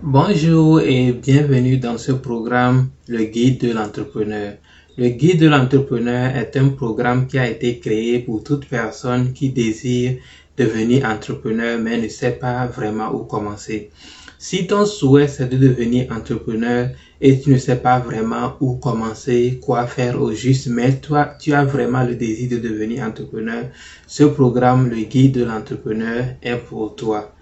Bonjour 0.00 0.80
et 0.80 1.10
bienvenue 1.10 1.76
dans 1.76 1.98
ce 1.98 2.12
programme 2.12 2.90
Le 3.08 3.24
Guide 3.24 3.60
de 3.60 3.72
l'entrepreneur. 3.72 4.54
Le 4.96 5.08
Guide 5.08 5.40
de 5.40 5.48
l'entrepreneur 5.48 6.36
est 6.36 6.56
un 6.56 6.68
programme 6.68 7.26
qui 7.26 7.36
a 7.36 7.48
été 7.48 7.80
créé 7.80 8.20
pour 8.20 8.44
toute 8.44 8.66
personne 8.66 9.32
qui 9.32 9.50
désire 9.50 10.18
devenir 10.56 11.04
entrepreneur 11.04 11.80
mais 11.80 12.00
ne 12.00 12.06
sait 12.06 12.30
pas 12.30 12.66
vraiment 12.66 13.10
où 13.12 13.24
commencer. 13.24 13.90
Si 14.38 14.68
ton 14.68 14.86
souhait 14.86 15.26
c'est 15.26 15.48
de 15.48 15.56
devenir 15.56 16.12
entrepreneur 16.12 16.90
et 17.20 17.40
tu 17.40 17.50
ne 17.50 17.58
sais 17.58 17.74
pas 17.74 17.98
vraiment 17.98 18.52
où 18.60 18.76
commencer, 18.76 19.58
quoi 19.60 19.88
faire 19.88 20.22
au 20.22 20.30
juste, 20.30 20.68
mais 20.68 21.00
toi 21.00 21.32
tu 21.40 21.52
as 21.54 21.64
vraiment 21.64 22.04
le 22.04 22.14
désir 22.14 22.48
de 22.50 22.58
devenir 22.58 23.02
entrepreneur, 23.02 23.64
ce 24.06 24.22
programme, 24.22 24.88
le 24.88 25.02
guide 25.02 25.32
de 25.32 25.44
l'entrepreneur, 25.44 26.24
est 26.40 26.56
pour 26.56 26.94
toi. 26.94 27.34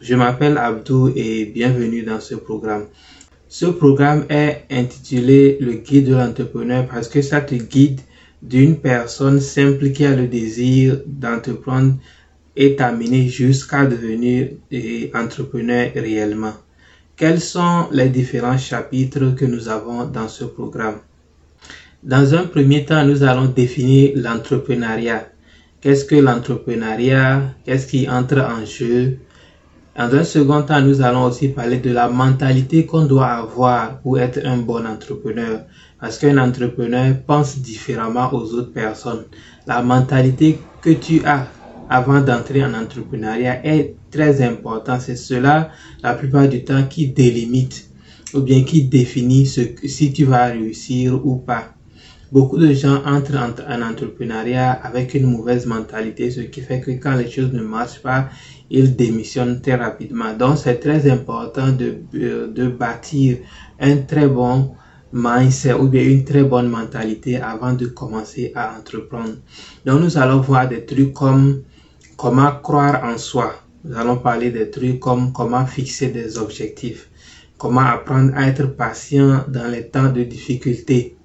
Je 0.00 0.14
m'appelle 0.14 0.58
Abdou 0.58 1.12
et 1.16 1.46
bienvenue 1.46 2.04
dans 2.04 2.20
ce 2.20 2.36
programme. 2.36 2.84
Ce 3.48 3.66
programme 3.66 4.26
est 4.28 4.62
intitulé 4.70 5.58
le 5.60 5.72
guide 5.72 6.10
de 6.10 6.14
l'entrepreneur 6.14 6.86
parce 6.86 7.08
que 7.08 7.20
ça 7.20 7.40
te 7.40 7.56
guide 7.56 8.00
d'une 8.40 8.76
personne 8.76 9.40
simple 9.40 9.90
qui 9.90 10.04
a 10.04 10.14
le 10.14 10.28
désir 10.28 11.00
d'entreprendre 11.04 11.94
et 12.54 12.76
t'amener 12.76 13.26
jusqu'à 13.26 13.86
devenir 13.86 14.50
entrepreneur 15.16 15.90
réellement. 15.96 16.54
Quels 17.16 17.40
sont 17.40 17.88
les 17.90 18.08
différents 18.08 18.58
chapitres 18.58 19.34
que 19.34 19.46
nous 19.46 19.68
avons 19.68 20.04
dans 20.04 20.28
ce 20.28 20.44
programme? 20.44 21.00
Dans 22.04 22.36
un 22.36 22.44
premier 22.44 22.84
temps, 22.84 23.04
nous 23.04 23.24
allons 23.24 23.46
définir 23.46 24.12
l'entrepreneuriat. 24.14 25.28
Qu'est-ce 25.80 26.04
que 26.04 26.14
l'entrepreneuriat? 26.14 27.52
Qu'est-ce 27.64 27.88
qui 27.88 28.08
entre 28.08 28.38
en 28.38 28.64
jeu? 28.64 29.18
Dans 29.98 30.14
un 30.14 30.22
second 30.22 30.62
temps, 30.62 30.80
nous 30.80 31.02
allons 31.02 31.24
aussi 31.24 31.48
parler 31.48 31.78
de 31.78 31.90
la 31.90 32.08
mentalité 32.08 32.86
qu'on 32.86 33.04
doit 33.04 33.26
avoir 33.26 33.98
pour 33.98 34.20
être 34.20 34.38
un 34.44 34.58
bon 34.58 34.86
entrepreneur. 34.86 35.62
Parce 36.00 36.18
qu'un 36.18 36.38
entrepreneur 36.38 37.16
pense 37.26 37.58
différemment 37.58 38.32
aux 38.32 38.54
autres 38.54 38.72
personnes. 38.72 39.24
La 39.66 39.82
mentalité 39.82 40.60
que 40.80 40.90
tu 40.90 41.24
as 41.24 41.48
avant 41.90 42.20
d'entrer 42.20 42.64
en 42.64 42.74
entrepreneuriat 42.74 43.66
est 43.66 43.96
très 44.12 44.40
important. 44.40 45.00
C'est 45.00 45.16
cela, 45.16 45.70
la 46.04 46.14
plupart 46.14 46.46
du 46.46 46.62
temps, 46.62 46.84
qui 46.84 47.08
délimite 47.08 47.90
ou 48.34 48.40
bien 48.42 48.62
qui 48.62 48.84
définit 48.84 49.46
si 49.46 50.12
tu 50.12 50.24
vas 50.24 50.44
réussir 50.44 51.26
ou 51.26 51.38
pas. 51.38 51.74
Beaucoup 52.30 52.58
de 52.58 52.72
gens 52.74 53.02
entrent 53.06 53.36
en, 53.36 53.82
entrepreneuriat 53.82 54.72
avec 54.72 55.14
une 55.14 55.30
mauvaise 55.30 55.64
mentalité, 55.64 56.30
ce 56.30 56.40
qui 56.40 56.60
fait 56.60 56.80
que 56.80 56.90
quand 56.90 57.14
les 57.14 57.30
choses 57.30 57.52
ne 57.52 57.62
marchent 57.62 58.02
pas, 58.02 58.28
ils 58.70 58.94
démissionnent 58.94 59.62
très 59.62 59.76
rapidement. 59.76 60.34
Donc 60.34 60.58
c'est 60.58 60.78
très 60.78 61.10
important 61.10 61.68
de, 61.72 62.02
euh, 62.14 62.48
de 62.48 62.68
bâtir 62.68 63.38
un 63.80 63.96
très 63.98 64.28
bon 64.28 64.74
mindset 65.12 65.72
ou 65.72 65.88
bien 65.88 66.02
une 66.04 66.24
très 66.24 66.44
bonne 66.44 66.68
mentalité 66.68 67.40
avant 67.40 67.72
de 67.72 67.86
commencer 67.86 68.52
à 68.54 68.76
entreprendre. 68.78 69.36
Donc 69.86 70.02
nous 70.02 70.18
allons 70.18 70.40
voir 70.40 70.68
des 70.68 70.84
trucs 70.84 71.14
comme 71.14 71.62
comment 72.18 72.52
croire 72.62 73.04
en 73.04 73.16
soi. 73.16 73.54
Nous 73.84 73.96
allons 73.96 74.16
parler 74.16 74.50
des 74.50 74.70
trucs 74.70 75.00
comme 75.00 75.32
comment 75.32 75.64
fixer 75.64 76.08
des 76.08 76.36
objectifs, 76.36 77.08
comment 77.56 77.80
apprendre 77.80 78.32
à 78.34 78.48
être 78.48 78.66
patient 78.76 79.44
dans 79.48 79.68
les 79.70 79.88
temps 79.88 80.12
de 80.12 80.24
difficulté, 80.24 81.16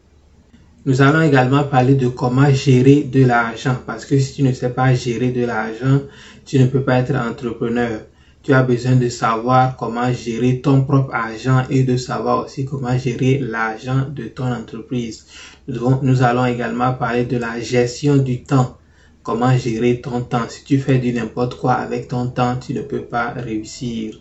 nous 0.85 1.01
allons 1.01 1.21
également 1.21 1.63
parler 1.63 1.95
de 1.95 2.09
comment 2.09 2.49
gérer 2.49 3.03
de 3.03 3.25
l'argent 3.25 3.77
parce 3.87 4.05
que 4.05 4.19
si 4.19 4.33
tu 4.33 4.43
ne 4.43 4.51
sais 4.51 4.69
pas 4.69 4.93
gérer 4.93 5.31
de 5.31 5.45
l'argent, 5.45 6.01
tu 6.45 6.59
ne 6.59 6.65
peux 6.65 6.81
pas 6.81 6.97
être 6.97 7.15
entrepreneur. 7.15 8.01
Tu 8.41 8.51
as 8.51 8.63
besoin 8.63 8.97
de 8.97 9.07
savoir 9.07 9.77
comment 9.77 10.11
gérer 10.11 10.59
ton 10.59 10.81
propre 10.83 11.13
argent 11.13 11.63
et 11.69 11.83
de 11.83 11.95
savoir 11.95 12.43
aussi 12.43 12.65
comment 12.65 12.97
gérer 12.97 13.39
l'argent 13.39 14.07
de 14.13 14.25
ton 14.25 14.51
entreprise. 14.51 15.25
Nous 15.69 16.21
allons 16.21 16.45
également 16.45 16.91
parler 16.93 17.23
de 17.23 17.37
la 17.37 17.61
gestion 17.61 18.17
du 18.17 18.43
temps. 18.43 18.77
Comment 19.23 19.55
gérer 19.55 20.01
ton 20.01 20.19
temps? 20.19 20.49
Si 20.49 20.65
tu 20.65 20.79
fais 20.79 20.97
du 20.97 21.13
n'importe 21.13 21.57
quoi 21.57 21.75
avec 21.75 22.09
ton 22.09 22.27
temps, 22.27 22.57
tu 22.57 22.73
ne 22.73 22.81
peux 22.81 23.03
pas 23.03 23.29
réussir. 23.29 24.19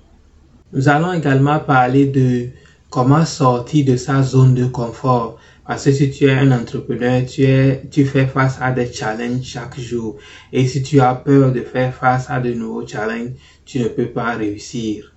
Nous 0.72 0.88
allons 0.88 1.12
également 1.12 1.58
parler 1.58 2.06
de 2.06 2.50
comment 2.88 3.24
sortir 3.24 3.84
de 3.86 3.96
sa 3.96 4.22
zone 4.22 4.54
de 4.54 4.66
confort. 4.66 5.40
Parce 5.66 5.84
que 5.84 5.92
si 5.92 6.10
tu 6.10 6.24
es 6.24 6.32
un 6.32 6.50
entrepreneur, 6.50 7.22
tu, 7.24 8.04
fais 8.04 8.26
face 8.26 8.58
à 8.60 8.72
des 8.72 8.92
challenges 8.92 9.44
chaque 9.44 9.78
jour. 9.78 10.16
Et 10.52 10.66
si 10.66 10.82
tu 10.82 11.00
as 11.00 11.14
peur 11.14 11.52
de 11.52 11.60
faire 11.60 11.94
face 11.94 12.28
à 12.28 12.40
de 12.40 12.52
nouveaux 12.52 12.86
challenges, 12.86 13.34
tu 13.64 13.78
ne 13.78 13.86
peux 13.86 14.08
pas 14.08 14.34
réussir. 14.34 15.12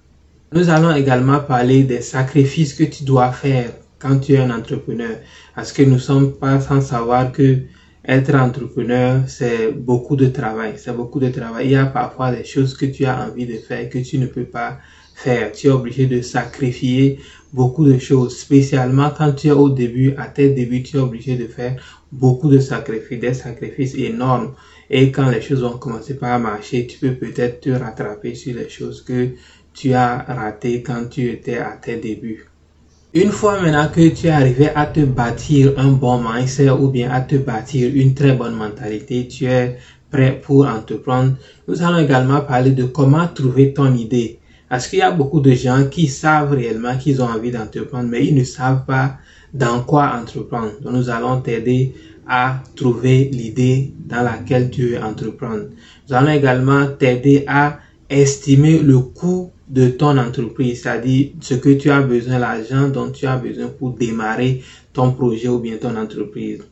Nous 0.53 0.69
allons 0.69 0.95
également 0.95 1.39
parler 1.39 1.83
des 1.83 2.01
sacrifices 2.01 2.75
que 2.75 2.83
tu 2.83 3.03
dois 3.03 3.31
faire 3.31 3.71
quand 3.97 4.19
tu 4.19 4.33
es 4.33 4.37
un 4.37 4.51
entrepreneur. 4.51 5.17
Parce 5.55 5.71
que 5.73 5.81
nous 5.81 5.99
sommes 5.99 6.33
pas 6.33 6.61
sans 6.61 6.81
savoir 6.81 7.31
que 7.31 7.61
être 8.07 8.35
entrepreneur, 8.35 9.23
c'est 9.27 9.71
beaucoup 9.71 10.15
de 10.15 10.27
travail. 10.27 10.73
C'est 10.77 10.95
beaucoup 10.95 11.19
de 11.19 11.29
travail. 11.29 11.65
Il 11.65 11.71
y 11.71 11.75
a 11.75 11.87
parfois 11.87 12.31
des 12.31 12.43
choses 12.43 12.77
que 12.77 12.85
tu 12.85 13.05
as 13.05 13.25
envie 13.25 13.47
de 13.47 13.57
faire 13.57 13.89
que 13.89 13.97
tu 13.97 14.19
ne 14.19 14.27
peux 14.27 14.45
pas 14.45 14.77
faire. 15.15 15.51
Tu 15.51 15.67
es 15.67 15.71
obligé 15.71 16.05
de 16.05 16.21
sacrifier 16.21 17.19
beaucoup 17.53 17.85
de 17.85 17.97
choses, 17.97 18.37
spécialement 18.37 19.11
quand 19.17 19.31
tu 19.31 19.47
es 19.47 19.51
au 19.51 19.69
début, 19.69 20.13
à 20.17 20.27
tes 20.27 20.49
débuts, 20.49 20.83
tu 20.83 20.97
es 20.97 20.99
obligé 20.99 21.37
de 21.37 21.47
faire 21.47 21.77
beaucoup 22.11 22.49
de 22.49 22.59
sacrifices, 22.59 23.19
des 23.19 23.33
sacrifices 23.33 23.95
énormes. 23.95 24.53
Et 24.89 25.11
quand 25.11 25.29
les 25.29 25.41
choses 25.41 25.61
vont 25.61 25.77
commencer 25.77 26.15
par 26.15 26.39
marcher, 26.39 26.85
tu 26.85 26.99
peux 26.99 27.15
peut-être 27.15 27.61
te 27.61 27.69
rattraper 27.69 28.35
sur 28.35 28.55
les 28.55 28.69
choses 28.69 29.01
que 29.01 29.29
tu 29.73 29.93
as 29.93 30.17
ratées 30.27 30.83
quand 30.83 31.05
tu 31.09 31.29
étais 31.29 31.57
à 31.57 31.71
tes 31.81 31.95
débuts. 31.95 32.45
Une 33.13 33.31
fois 33.31 33.61
maintenant 33.61 33.87
que 33.87 34.09
tu 34.09 34.27
es 34.27 34.29
arrivé 34.29 34.69
à 34.75 34.85
te 34.85 34.99
bâtir 34.99 35.73
un 35.77 35.93
bon 35.93 36.21
mindset 36.21 36.69
ou 36.69 36.89
bien 36.89 37.09
à 37.09 37.21
te 37.21 37.37
bâtir 37.37 37.89
une 37.95 38.13
très 38.13 38.33
bonne 38.33 38.55
mentalité, 38.55 39.27
tu 39.29 39.45
es 39.45 39.77
prêt 40.11 40.41
pour 40.43 40.67
entreprendre. 40.67 41.35
Nous 41.67 41.81
allons 41.81 41.99
également 41.99 42.41
parler 42.41 42.71
de 42.71 42.83
comment 42.83 43.27
trouver 43.27 43.73
ton 43.73 43.93
idée. 43.95 44.39
Parce 44.69 44.87
qu'il 44.87 44.99
y 44.99 45.03
a 45.03 45.11
beaucoup 45.11 45.41
de 45.41 45.51
gens 45.51 45.85
qui 45.89 46.07
savent 46.07 46.53
réellement 46.53 46.97
qu'ils 46.97 47.21
ont 47.21 47.27
envie 47.27 47.51
d'entreprendre, 47.51 48.09
mais 48.09 48.25
ils 48.25 48.35
ne 48.35 48.43
savent 48.43 48.85
pas 48.85 49.17
dans 49.53 49.83
quoi 49.83 50.19
entreprendre? 50.21 50.71
Donc 50.81 50.93
nous 50.93 51.09
allons 51.09 51.39
t'aider 51.41 51.93
à 52.27 52.61
trouver 52.75 53.29
l'idée 53.31 53.93
dans 53.99 54.23
laquelle 54.23 54.69
tu 54.71 54.87
veux 54.89 55.01
entreprendre. 55.01 55.65
Nous 56.09 56.15
allons 56.15 56.31
également 56.31 56.87
t'aider 56.87 57.43
à 57.47 57.79
estimer 58.09 58.79
le 58.79 58.99
coût 58.99 59.51
de 59.67 59.87
ton 59.87 60.17
entreprise, 60.17 60.83
c'est-à-dire 60.83 61.29
ce 61.41 61.55
que 61.55 61.69
tu 61.69 61.89
as 61.89 62.01
besoin, 62.01 62.37
l'argent 62.37 62.87
dont 62.87 63.09
tu 63.09 63.25
as 63.25 63.37
besoin 63.37 63.67
pour 63.67 63.91
démarrer 63.91 64.61
ton 64.93 65.11
projet 65.11 65.47
ou 65.47 65.59
bien 65.59 65.77
ton 65.77 65.95
entreprise. 65.95 66.63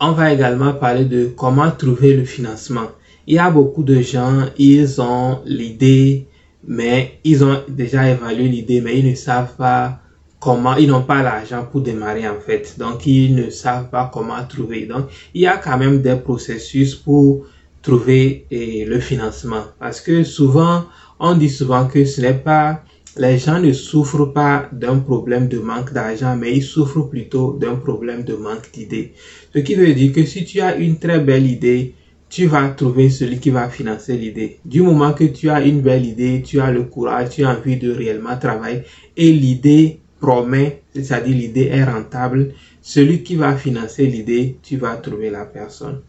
On 0.00 0.12
va 0.12 0.32
également 0.32 0.74
parler 0.74 1.06
de 1.06 1.30
comment 1.36 1.70
trouver 1.70 2.14
le 2.14 2.24
financement. 2.24 2.88
Il 3.26 3.34
y 3.34 3.38
a 3.38 3.50
beaucoup 3.50 3.82
de 3.82 4.00
gens, 4.00 4.44
ils 4.58 5.00
ont 5.00 5.38
l'idée, 5.46 6.26
mais 6.66 7.18
ils 7.24 7.44
ont 7.44 7.62
déjà 7.68 8.10
évalué 8.10 8.48
l'idée, 8.48 8.80
mais 8.80 8.98
ils 8.98 9.08
ne 9.08 9.14
savent 9.14 9.54
pas 9.56 10.00
comment, 10.40 10.76
ils 10.76 10.88
n'ont 10.88 11.02
pas 11.02 11.22
l'argent 11.22 11.66
pour 11.70 11.80
démarrer 11.80 12.28
en 12.28 12.40
fait. 12.40 12.76
Donc, 12.78 13.06
ils 13.06 13.34
ne 13.34 13.50
savent 13.50 13.90
pas 13.90 14.10
comment 14.12 14.44
trouver. 14.48 14.86
Donc, 14.86 15.06
il 15.34 15.42
y 15.42 15.46
a 15.46 15.56
quand 15.56 15.78
même 15.78 16.02
des 16.02 16.16
processus 16.16 16.94
pour 16.94 17.46
trouver 17.82 18.46
eh, 18.50 18.84
le 18.84 18.98
financement. 19.00 19.64
Parce 19.78 20.00
que 20.00 20.24
souvent, 20.24 20.84
on 21.20 21.34
dit 21.36 21.48
souvent 21.48 21.86
que 21.86 22.04
ce 22.04 22.20
n'est 22.20 22.34
pas, 22.34 22.82
les 23.16 23.38
gens 23.38 23.60
ne 23.60 23.72
souffrent 23.72 24.32
pas 24.32 24.68
d'un 24.72 24.98
problème 24.98 25.48
de 25.48 25.58
manque 25.58 25.92
d'argent, 25.92 26.36
mais 26.36 26.52
ils 26.56 26.62
souffrent 26.62 27.08
plutôt 27.08 27.52
d'un 27.54 27.76
problème 27.76 28.24
de 28.24 28.34
manque 28.34 28.70
d'idées. 28.72 29.14
Ce 29.54 29.60
qui 29.60 29.74
veut 29.74 29.94
dire 29.94 30.12
que 30.12 30.24
si 30.24 30.44
tu 30.44 30.60
as 30.60 30.76
une 30.76 30.98
très 30.98 31.20
belle 31.20 31.46
idée, 31.46 31.94
tu 32.36 32.48
vas 32.48 32.68
trouver 32.68 33.08
celui 33.08 33.38
qui 33.38 33.48
va 33.48 33.70
financer 33.70 34.14
l'idée. 34.14 34.58
Du 34.62 34.82
moment 34.82 35.14
que 35.14 35.24
tu 35.24 35.48
as 35.48 35.62
une 35.62 35.80
belle 35.80 36.04
idée, 36.04 36.42
tu 36.44 36.60
as 36.60 36.70
le 36.70 36.82
courage, 36.82 37.30
tu 37.30 37.46
as 37.46 37.56
envie 37.56 37.78
de 37.78 37.90
réellement 37.90 38.36
travailler 38.36 38.82
et 39.16 39.32
l'idée 39.32 40.00
promet, 40.20 40.82
c'est-à-dire 40.94 41.34
l'idée 41.34 41.70
est 41.72 41.84
rentable, 41.84 42.52
celui 42.82 43.22
qui 43.22 43.36
va 43.36 43.56
financer 43.56 44.06
l'idée, 44.06 44.58
tu 44.62 44.76
vas 44.76 44.96
trouver 44.96 45.30
la 45.30 45.46
personne. 45.46 46.02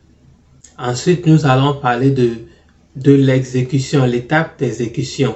Ensuite, 0.77 1.25
nous 1.27 1.45
allons 1.45 1.75
parler 1.75 2.11
de, 2.11 3.11
l'exécution, 3.13 4.05
l'étape 4.05 4.59
d'exécution. 4.59 5.33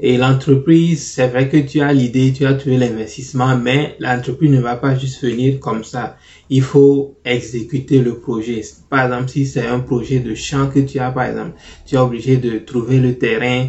Et 0.00 0.16
l'entreprise, 0.16 1.06
c'est 1.06 1.28
vrai 1.28 1.48
que 1.48 1.56
tu 1.56 1.80
as 1.80 1.92
l'idée, 1.92 2.32
tu 2.32 2.44
as 2.46 2.54
trouvé 2.54 2.78
l'investissement, 2.78 3.56
mais 3.56 3.94
l'entreprise 4.00 4.50
ne 4.50 4.60
va 4.60 4.74
pas 4.74 4.96
juste 4.96 5.22
venir 5.22 5.60
comme 5.60 5.84
ça. 5.84 6.16
Il 6.50 6.62
faut 6.62 7.16
exécuter 7.24 8.00
le 8.00 8.18
projet. 8.18 8.62
Par 8.90 9.04
exemple, 9.04 9.30
si 9.30 9.46
c'est 9.46 9.66
un 9.66 9.78
projet 9.78 10.18
de 10.18 10.34
champ 10.34 10.68
que 10.68 10.80
tu 10.80 10.98
as, 10.98 11.12
par 11.12 11.26
exemple, 11.26 11.52
tu 11.86 11.94
es 11.94 11.98
obligé 11.98 12.38
de 12.38 12.58
trouver 12.58 12.98
le 12.98 13.16
terrain, 13.18 13.68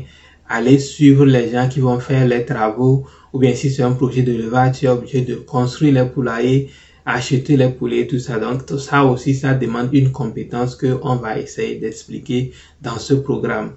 aller 0.49 0.79
suivre 0.79 1.25
les 1.25 1.51
gens 1.51 1.69
qui 1.69 1.79
vont 1.79 1.99
faire 1.99 2.27
les 2.27 2.43
travaux, 2.43 3.05
ou 3.31 3.37
bien 3.37 3.53
si 3.53 3.69
c'est 3.69 3.83
un 3.83 3.91
projet 3.91 4.23
de 4.23 4.33
levage, 4.33 4.79
tu 4.79 4.85
es 4.85 4.89
obligé 4.89 5.21
de 5.21 5.35
construire 5.35 5.93
les 5.93 6.09
poulaillers, 6.09 6.69
acheter 7.05 7.55
les 7.55 7.69
poulets, 7.69 8.07
tout 8.07 8.17
ça. 8.17 8.39
Donc, 8.39 8.65
tout 8.65 8.79
ça 8.79 9.05
aussi, 9.05 9.35
ça 9.35 9.53
demande 9.53 9.89
une 9.93 10.11
compétence 10.11 10.75
que 10.75 10.97
on 11.03 11.17
va 11.17 11.37
essayer 11.37 11.75
d'expliquer 11.75 12.51
dans 12.81 12.97
ce 12.97 13.13
programme. 13.13 13.73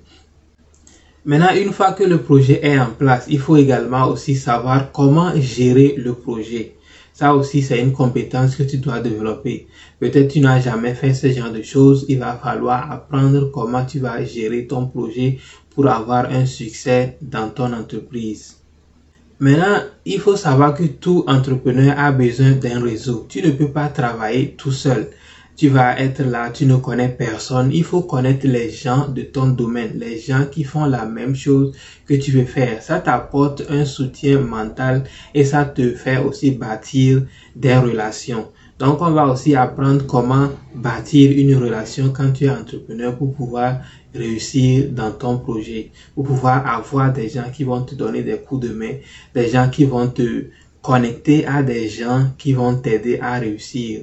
Maintenant, 1.29 1.55
une 1.55 1.75
fois 1.75 1.93
que 1.93 2.05
le 2.05 2.23
projet 2.23 2.59
est 2.65 2.79
en 2.79 2.87
place, 2.87 3.27
il 3.29 3.39
faut 3.39 3.59
également 3.59 4.09
aussi 4.09 4.35
savoir 4.35 4.91
comment 4.93 5.31
gérer 5.39 5.95
le 5.99 6.15
projet. 6.15 6.77
Ça 7.13 7.35
aussi, 7.35 7.61
c'est 7.61 7.79
une 7.81 7.93
compétence 7.93 8.57
que 8.57 8.63
tu 8.63 8.79
dois 8.79 9.01
développer. 9.01 9.67
Peut-être 10.01 10.33
tu 10.33 10.41
n'as 10.41 10.59
jamais 10.59 10.95
fait 10.95 11.13
ce 11.13 11.31
genre 11.31 11.53
de 11.53 11.61
choses. 11.61 12.07
Il 12.09 12.19
va 12.19 12.33
falloir 12.43 12.91
apprendre 12.91 13.51
comment 13.53 13.85
tu 13.85 13.99
vas 13.99 14.25
gérer 14.25 14.67
ton 14.67 14.87
projet 14.87 15.37
pour 15.75 15.87
avoir 15.89 16.31
un 16.31 16.47
succès 16.47 17.19
dans 17.21 17.51
ton 17.51 17.75
entreprise. 17.75 18.57
Maintenant, 19.39 19.83
il 20.07 20.21
faut 20.21 20.37
savoir 20.37 20.75
que 20.75 20.85
tout 20.85 21.25
entrepreneur 21.27 21.95
a 21.99 22.11
besoin 22.11 22.53
d'un 22.53 22.83
réseau. 22.83 23.27
Tu 23.29 23.43
ne 23.43 23.51
peux 23.51 23.71
pas 23.71 23.89
travailler 23.89 24.55
tout 24.57 24.73
seul 24.73 25.11
tu 25.59 25.69
vas 25.69 25.99
être 25.99 26.23
là, 26.23 26.51
tu 26.51 26.67
ne 26.67 26.77
connais 26.77 27.09
personne. 27.09 27.71
Il 27.73 27.83
faut 27.83 28.03
connaître 28.03 28.47
les 28.47 28.71
gens 28.71 29.09
de 29.09 29.23
ton 29.23 29.49
domaine, 29.49 29.99
les 29.99 30.17
gens 30.21 30.45
qui 30.49 30.63
font 30.63 30.85
la 30.85 31.05
même 31.05 31.35
chose 31.35 31.77
que 32.07 32.15
tu 32.15 32.31
veux 32.31 32.45
faire. 32.45 32.81
Ça 32.81 33.01
t'apporte 33.01 33.65
un 33.69 33.85
soutien 33.85 34.39
mental 34.39 35.03
et 35.35 35.43
ça 35.43 35.65
te 35.65 35.95
fait 35.95 36.19
aussi 36.19 36.53
bâtir 36.53 37.25
des 37.57 37.75
relations. 37.77 38.47
Donc, 38.79 39.03
on 39.03 39.11
va 39.11 39.27
aussi 39.27 39.57
apprendre 39.57 40.07
comment 40.07 40.49
bâtir 40.77 41.33
une 41.37 41.57
relation 41.57 42.11
quand 42.11 42.31
tu 42.31 42.45
es 42.45 42.51
entrepreneur 42.51 43.17
pour 43.17 43.35
pouvoir 43.35 43.81
réussir 44.15 44.89
dans 44.93 45.11
ton 45.11 45.39
projet, 45.39 45.91
pour 46.15 46.23
pouvoir 46.23 46.65
avoir 46.73 47.13
des 47.13 47.29
gens 47.29 47.51
qui 47.53 47.65
vont 47.65 47.83
te 47.83 47.97
donner 47.97 48.23
des 48.23 48.37
coups 48.37 48.69
de 48.69 48.73
main, 48.73 48.93
des 49.35 49.49
gens 49.49 49.69
qui 49.69 49.87
vont 49.87 50.07
te 50.07 50.45
connecter 50.81 51.45
à 51.47 51.65
des 51.65 51.89
gens 51.89 52.31
qui 52.39 52.53
vont 52.53 52.77
t'aider 52.77 53.19
à 53.21 53.41
réussir. 53.41 54.03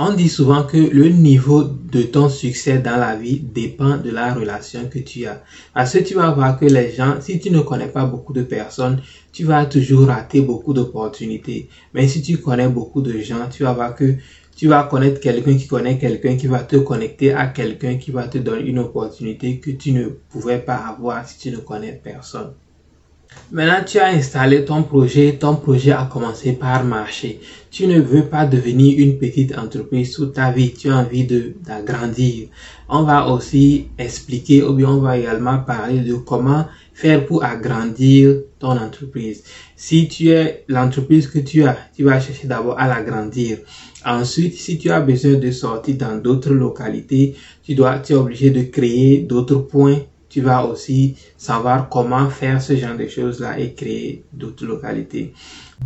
On 0.00 0.12
dit 0.12 0.28
souvent 0.28 0.62
que 0.62 0.76
le 0.76 1.08
niveau 1.08 1.64
de 1.64 2.02
ton 2.02 2.28
succès 2.28 2.78
dans 2.78 2.98
la 2.98 3.16
vie 3.16 3.40
dépend 3.40 3.96
de 3.96 4.10
la 4.10 4.32
relation 4.32 4.88
que 4.88 5.00
tu 5.00 5.26
as. 5.26 5.42
Parce 5.74 5.92
que 5.92 5.98
tu 5.98 6.14
vas 6.14 6.30
voir 6.30 6.56
que 6.56 6.66
les 6.66 6.92
gens, 6.92 7.16
si 7.20 7.40
tu 7.40 7.50
ne 7.50 7.62
connais 7.62 7.88
pas 7.88 8.06
beaucoup 8.06 8.32
de 8.32 8.42
personnes, 8.42 9.02
tu 9.32 9.42
vas 9.42 9.66
toujours 9.66 10.06
rater 10.06 10.40
beaucoup 10.40 10.72
d'opportunités. 10.72 11.68
Mais 11.94 12.06
si 12.06 12.22
tu 12.22 12.36
connais 12.36 12.68
beaucoup 12.68 13.02
de 13.02 13.18
gens, 13.18 13.48
tu 13.50 13.64
vas 13.64 13.72
voir 13.72 13.96
que 13.96 14.14
tu 14.54 14.68
vas 14.68 14.84
connaître 14.84 15.18
quelqu'un 15.18 15.56
qui 15.56 15.66
connaît 15.66 15.98
quelqu'un 15.98 16.36
qui 16.36 16.46
va 16.46 16.60
te 16.60 16.76
connecter 16.76 17.32
à 17.32 17.48
quelqu'un 17.48 17.96
qui 17.96 18.12
va 18.12 18.28
te 18.28 18.38
donner 18.38 18.68
une 18.68 18.78
opportunité 18.78 19.58
que 19.58 19.72
tu 19.72 19.90
ne 19.90 20.10
pouvais 20.28 20.60
pas 20.60 20.76
avoir 20.76 21.26
si 21.28 21.38
tu 21.38 21.50
ne 21.50 21.56
connais 21.56 22.00
personne. 22.04 22.52
Maintenant, 23.50 23.82
tu 23.86 23.98
as 23.98 24.08
installé 24.08 24.64
ton 24.66 24.82
projet, 24.82 25.38
ton 25.40 25.56
projet 25.56 25.92
a 25.92 26.06
commencé 26.12 26.52
par 26.52 26.84
marcher. 26.84 27.40
Tu 27.70 27.86
ne 27.86 27.98
veux 27.98 28.26
pas 28.26 28.44
devenir 28.44 28.98
une 28.98 29.16
petite 29.16 29.56
entreprise 29.56 30.12
toute 30.12 30.34
ta 30.34 30.50
vie, 30.50 30.74
tu 30.74 30.90
as 30.90 30.98
envie 30.98 31.24
de 31.24 31.54
d'agrandir. 31.66 32.48
On 32.90 33.04
va 33.04 33.26
aussi 33.28 33.88
expliquer 33.98 34.62
ou 34.62 34.74
bien 34.74 34.90
on 34.90 35.00
va 35.00 35.16
également 35.16 35.58
parler 35.58 36.00
de 36.00 36.14
comment 36.14 36.66
faire 36.92 37.24
pour 37.24 37.42
agrandir 37.42 38.36
ton 38.58 38.72
entreprise. 38.72 39.44
Si 39.76 40.08
tu 40.08 40.28
es 40.28 40.64
l'entreprise 40.68 41.26
que 41.26 41.38
tu 41.38 41.64
as, 41.64 41.76
tu 41.94 42.04
vas 42.04 42.20
chercher 42.20 42.48
d'abord 42.48 42.78
à 42.78 42.86
l'agrandir. 42.86 43.58
Ensuite, 44.04 44.54
si 44.54 44.76
tu 44.76 44.90
as 44.90 45.00
besoin 45.00 45.34
de 45.34 45.50
sortir 45.50 45.96
dans 45.96 46.16
d'autres 46.16 46.52
localités, 46.52 47.34
tu 47.62 47.74
dois, 47.74 47.98
tu 47.98 48.12
es 48.12 48.16
obligé 48.16 48.50
de 48.50 48.62
créer 48.62 49.20
d'autres 49.20 49.56
points 49.58 50.00
tu 50.28 50.40
vas 50.42 50.64
aussi 50.66 51.16
savoir 51.36 51.88
comment 51.88 52.28
faire 52.28 52.60
ce 52.60 52.76
genre 52.76 52.96
de 52.96 53.06
choses-là 53.06 53.58
et 53.58 53.72
créer 53.72 54.24
d'autres 54.32 54.66
localités. 54.66 55.32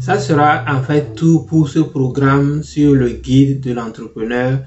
Ça 0.01 0.19
sera 0.19 0.65
en 0.69 0.83
fait 0.83 1.15
tout 1.15 1.41
pour 1.49 1.69
ce 1.69 1.79
programme 1.79 2.63
sur 2.63 2.93
le 2.93 3.11
guide 3.11 3.61
de 3.61 3.73
l'entrepreneur. 3.73 4.61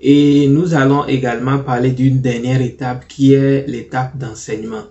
Et 0.00 0.46
nous 0.48 0.74
allons 0.74 1.06
également 1.06 1.58
parler 1.58 1.90
d'une 1.90 2.20
dernière 2.20 2.62
étape 2.62 3.08
qui 3.08 3.34
est 3.34 3.66
l'étape 3.66 4.16
d'enseignement. 4.16 4.84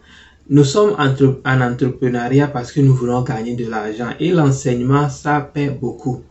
Nous 0.50 0.66
sommes 0.66 0.96
en 1.00 1.62
entrepreneuriat 1.62 2.48
parce 2.48 2.72
que 2.72 2.82
nous 2.82 2.94
voulons 2.94 3.22
gagner 3.22 3.56
de 3.56 3.70
l'argent 3.70 4.10
et 4.20 4.32
l'enseignement, 4.32 5.10
ça 5.10 5.42
paie 5.42 5.70
beaucoup. 5.70 6.24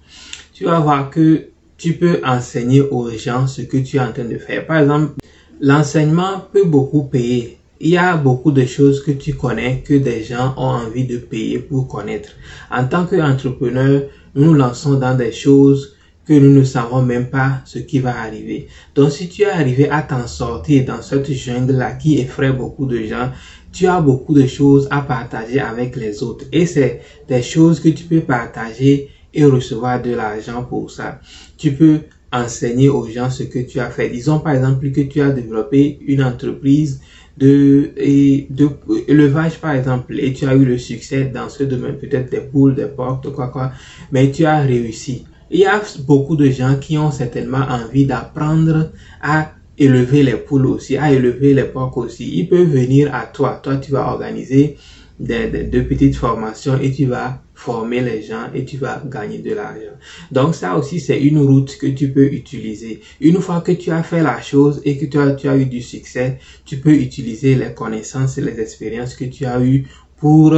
Tu 0.52 0.64
vas 0.64 0.80
voir 0.80 1.10
que 1.10 1.48
tu 1.76 1.94
peux 1.94 2.20
enseigner 2.24 2.80
aux 2.82 3.10
gens 3.10 3.46
ce 3.46 3.62
que 3.62 3.76
tu 3.78 3.96
es 3.96 4.00
en 4.00 4.12
train 4.12 4.24
de 4.24 4.38
faire. 4.38 4.66
Par 4.66 4.78
exemple, 4.78 5.12
l'enseignement 5.60 6.44
peut 6.52 6.64
beaucoup 6.64 7.04
payer 7.04 7.58
il 7.80 7.90
y 7.90 7.96
a 7.96 8.16
beaucoup 8.16 8.52
de 8.52 8.64
choses 8.64 9.02
que 9.02 9.10
tu 9.10 9.34
connais 9.34 9.82
que 9.82 9.94
des 9.94 10.22
gens 10.22 10.54
ont 10.56 10.86
envie 10.86 11.06
de 11.06 11.18
payer 11.18 11.58
pour 11.58 11.88
connaître. 11.88 12.30
En 12.70 12.86
tant 12.86 13.06
qu'entrepreneur, 13.06 14.02
nous 14.34 14.44
nous 14.44 14.54
lançons 14.54 14.94
dans 14.94 15.14
des 15.16 15.32
choses 15.32 15.96
que 16.26 16.32
nous 16.32 16.52
ne 16.52 16.64
savons 16.64 17.02
même 17.02 17.30
pas 17.30 17.60
ce 17.64 17.78
qui 17.78 18.00
va 18.00 18.18
arriver. 18.18 18.68
Donc 18.94 19.12
si 19.12 19.28
tu 19.28 19.42
es 19.42 19.46
arrivé 19.50 19.88
à 19.88 20.02
t'en 20.02 20.26
sortir 20.26 20.84
dans 20.84 21.00
cette 21.00 21.30
jungle-là 21.32 21.92
qui 21.92 22.18
effraie 22.18 22.52
beaucoup 22.52 22.86
de 22.86 23.02
gens, 23.04 23.30
tu 23.72 23.86
as 23.86 24.00
beaucoup 24.00 24.34
de 24.34 24.46
choses 24.46 24.88
à 24.90 25.02
partager 25.02 25.60
avec 25.60 25.96
les 25.96 26.22
autres. 26.22 26.46
Et 26.52 26.66
c'est 26.66 27.02
des 27.28 27.42
choses 27.42 27.78
que 27.78 27.90
tu 27.90 28.04
peux 28.04 28.20
partager 28.20 29.10
et 29.32 29.44
recevoir 29.44 30.02
de 30.02 30.12
l'argent 30.12 30.64
pour 30.64 30.90
ça. 30.90 31.20
Tu 31.58 31.72
peux 31.72 32.00
enseigner 32.32 32.88
aux 32.88 33.06
gens 33.08 33.30
ce 33.30 33.44
que 33.44 33.58
tu 33.60 33.78
as 33.78 33.90
fait. 33.90 34.08
Disons 34.08 34.40
par 34.40 34.54
exemple 34.54 34.90
que 34.90 35.02
tu 35.02 35.20
as 35.20 35.30
développé 35.30 35.98
une 36.06 36.24
entreprise 36.24 37.00
de, 37.36 37.90
et 37.96 38.46
de 38.50 38.68
élevage 39.08 39.58
par 39.58 39.74
exemple 39.74 40.18
et 40.18 40.32
tu 40.32 40.46
as 40.46 40.54
eu 40.54 40.64
le 40.64 40.78
succès 40.78 41.24
dans 41.24 41.48
ce 41.48 41.64
domaine, 41.64 41.96
peut-être 41.96 42.30
des 42.30 42.40
poules, 42.40 42.74
des 42.74 42.86
porcs, 42.86 43.20
quoi 43.34 43.48
quoi, 43.48 43.72
mais 44.12 44.30
tu 44.30 44.44
as 44.46 44.60
réussi. 44.60 45.26
Il 45.50 45.60
y 45.60 45.66
a 45.66 45.80
beaucoup 46.00 46.34
de 46.34 46.50
gens 46.50 46.76
qui 46.80 46.98
ont 46.98 47.10
certainement 47.10 47.64
envie 47.68 48.06
d'apprendre 48.06 48.90
à 49.22 49.52
élever 49.78 50.22
les 50.22 50.36
poules 50.36 50.66
aussi, 50.66 50.96
à 50.96 51.12
élever 51.12 51.54
les 51.54 51.64
porcs 51.64 51.96
aussi. 51.98 52.38
Ils 52.38 52.48
peuvent 52.48 52.68
venir 52.68 53.14
à 53.14 53.26
toi. 53.26 53.60
Toi, 53.62 53.76
tu 53.76 53.92
vas 53.92 54.08
organiser 54.08 54.76
des, 55.18 55.48
des, 55.48 55.82
petites 55.82 56.16
formations 56.16 56.78
et 56.78 56.92
tu 56.92 57.06
vas 57.06 57.42
former 57.54 58.00
les 58.00 58.22
gens 58.22 58.50
et 58.54 58.64
tu 58.64 58.76
vas 58.76 59.02
gagner 59.04 59.38
de 59.38 59.54
l'argent. 59.54 59.96
Donc 60.30 60.54
ça 60.54 60.76
aussi, 60.76 61.00
c'est 61.00 61.20
une 61.20 61.38
route 61.38 61.76
que 61.78 61.86
tu 61.86 62.10
peux 62.10 62.26
utiliser. 62.26 63.00
Une 63.20 63.40
fois 63.40 63.60
que 63.62 63.72
tu 63.72 63.90
as 63.90 64.02
fait 64.02 64.22
la 64.22 64.40
chose 64.42 64.82
et 64.84 64.98
que 64.98 65.06
tu 65.06 65.48
as 65.48 65.56
eu 65.56 65.66
du 65.66 65.80
succès, 65.80 66.38
tu 66.64 66.78
peux 66.78 66.92
utiliser 66.94 67.54
les 67.54 67.72
connaissances 67.72 68.36
et 68.36 68.42
les 68.42 68.60
expériences 68.60 69.14
que 69.14 69.24
tu 69.24 69.46
as 69.46 69.60
eues 69.60 69.86
pour 70.18 70.54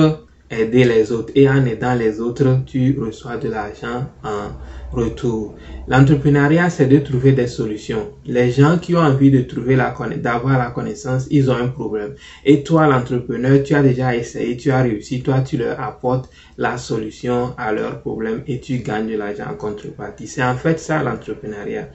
aider 0.50 0.84
les 0.84 1.12
autres. 1.12 1.32
Et 1.34 1.48
en 1.48 1.64
aidant 1.66 1.94
les 1.94 2.20
autres, 2.20 2.60
tu 2.66 2.98
reçois 2.98 3.36
de 3.36 3.48
l'argent 3.48 4.06
en 4.24 4.50
retour. 4.92 5.54
L'entrepreneuriat, 5.86 6.70
c'est 6.70 6.86
de 6.86 6.98
trouver 6.98 7.32
des 7.32 7.46
solutions. 7.46 8.10
Les 8.24 8.50
gens 8.50 8.78
qui 8.78 8.94
ont 8.94 9.00
envie 9.00 9.30
de 9.30 9.42
trouver 9.42 9.76
la 9.76 9.94
d'avoir 10.16 10.58
la 10.58 10.70
connaissance, 10.70 11.26
ils 11.30 11.50
ont 11.50 11.56
un 11.56 11.68
problème. 11.68 12.14
Et 12.44 12.62
toi, 12.62 12.86
l'entrepreneur, 12.86 13.62
tu 13.62 13.74
as 13.74 13.82
déjà 13.82 14.16
essayé, 14.16 14.56
tu 14.56 14.70
as 14.70 14.82
réussi, 14.82 15.22
toi, 15.22 15.40
tu 15.40 15.56
leur 15.56 15.80
apportes 15.80 16.30
la 16.56 16.78
solution 16.78 17.54
à 17.58 17.72
leur 17.72 18.00
problème 18.00 18.42
et 18.46 18.60
tu 18.60 18.78
gagnes 18.78 19.08
de 19.08 19.16
l'argent 19.16 19.46
en 19.50 19.54
contrepartie. 19.54 20.26
C'est 20.26 20.42
en 20.42 20.56
fait 20.56 20.80
ça 20.80 21.02
l'entrepreneuriat. 21.02 21.88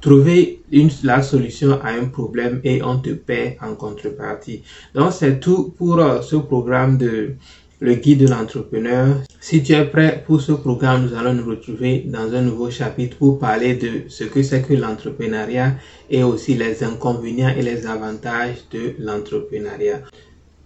Trouver 0.00 0.62
une, 0.70 0.90
la 1.02 1.22
solution 1.22 1.80
à 1.82 1.90
un 1.90 2.04
problème 2.04 2.60
et 2.62 2.82
on 2.82 2.98
te 2.98 3.10
paie 3.10 3.58
en 3.60 3.74
contrepartie. 3.74 4.62
Donc, 4.94 5.12
c'est 5.12 5.40
tout 5.40 5.74
pour 5.76 5.98
euh, 5.98 6.20
ce 6.22 6.36
programme 6.36 6.96
de 6.98 7.34
le 7.80 7.94
guide 7.94 8.20
de 8.20 8.28
l'entrepreneur. 8.28 9.16
Si 9.40 9.62
tu 9.62 9.72
es 9.72 9.84
prêt 9.84 10.22
pour 10.26 10.40
ce 10.40 10.52
programme, 10.52 11.06
nous 11.06 11.14
allons 11.14 11.34
nous 11.34 11.48
retrouver 11.48 12.04
dans 12.06 12.32
un 12.34 12.42
nouveau 12.42 12.70
chapitre 12.70 13.16
pour 13.18 13.38
parler 13.38 13.74
de 13.74 14.08
ce 14.08 14.24
que 14.24 14.42
c'est 14.42 14.62
que 14.62 14.74
l'entrepreneuriat 14.74 15.74
et 16.10 16.22
aussi 16.22 16.54
les 16.54 16.82
inconvénients 16.82 17.54
et 17.56 17.62
les 17.62 17.86
avantages 17.86 18.64
de 18.72 18.94
l'entrepreneuriat. 18.98 20.02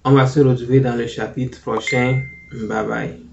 On 0.04 0.12
va 0.12 0.26
se 0.26 0.40
retrouver 0.40 0.80
dans 0.80 0.96
le 0.96 1.06
chapitre 1.06 1.60
prochain. 1.60 2.22
Bye 2.52 2.86
bye. 2.86 3.29